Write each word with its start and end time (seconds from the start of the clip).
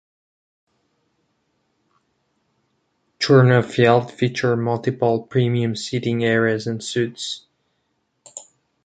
Turner 3.19 3.61
Field 3.61 4.11
featured 4.11 4.57
multiple 4.57 5.21
premium 5.27 5.75
seating 5.75 6.23
areas 6.23 6.65
and 6.65 6.83
suites. 6.83 7.45